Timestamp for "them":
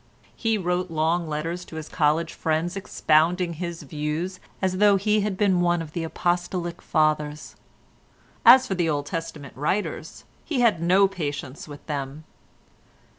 11.85-12.23